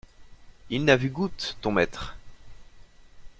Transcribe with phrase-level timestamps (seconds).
[0.71, 2.15] Il n'a vu goutte, ton maître!